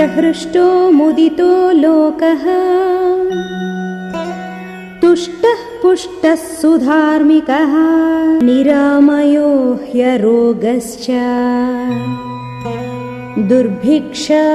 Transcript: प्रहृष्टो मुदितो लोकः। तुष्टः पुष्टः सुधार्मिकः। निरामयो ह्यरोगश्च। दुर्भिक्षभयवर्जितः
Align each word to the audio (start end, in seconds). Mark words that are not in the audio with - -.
प्रहृष्टो 0.00 0.90
मुदितो 0.90 1.70
लोकः। 1.70 2.44
तुष्टः 5.00 5.82
पुष्टः 5.82 6.34
सुधार्मिकः। 6.34 7.74
निरामयो 8.42 9.74
ह्यरोगश्च। 9.74 11.06
दुर्भिक्षभयवर्जितः 13.38 14.50